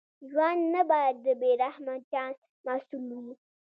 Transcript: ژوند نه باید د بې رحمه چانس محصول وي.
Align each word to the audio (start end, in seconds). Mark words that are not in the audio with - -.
ژوند 0.29 0.61
نه 0.73 0.81
باید 0.91 1.15
د 1.25 1.27
بې 1.41 1.51
رحمه 1.63 1.95
چانس 2.11 2.39
محصول 2.67 3.05
وي. 3.23 3.33